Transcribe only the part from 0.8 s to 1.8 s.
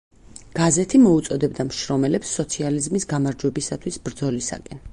მოუწოდებდა